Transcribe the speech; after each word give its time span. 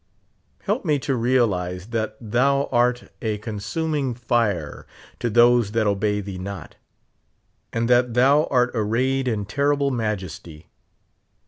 Help 0.63 0.83
me 0.83 0.97
to 0.97 1.15
realize 1.15 1.89
that 1.89 2.17
thou 2.19 2.65
art 2.71 3.11
a 3.21 3.37
con 3.37 3.59
suinhii? 3.59 4.17
fire 4.17 4.87
to 5.19 5.29
those 5.29 5.73
that 5.73 5.85
obey 5.85 6.19
thee 6.21 6.39
not, 6.39 6.75
and 7.71 7.87
that 7.87 8.15
thou 8.15 8.45
art 8.45 8.71
arrayed 8.73 9.27
in 9.27 9.45
terrible 9.45 9.91
majesty. 9.91 10.71